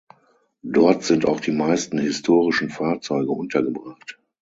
Dort 0.63 1.03
sind 1.03 1.27
auch 1.27 1.39
die 1.41 1.51
meisten 1.51 1.99
historischen 1.99 2.71
Fahrzeuge 2.71 3.29
untergebracht. 3.31 4.17